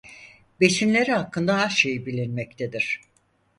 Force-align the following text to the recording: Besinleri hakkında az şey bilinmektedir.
Besinleri 0.61 1.11
hakkında 1.11 1.63
az 1.65 1.71
şey 1.71 2.05
bilinmektedir. 2.05 3.01